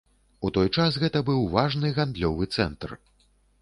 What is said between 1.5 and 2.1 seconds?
важны